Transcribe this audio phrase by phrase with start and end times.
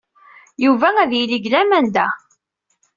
[0.63, 2.07] Yuba ad yili deg laman da.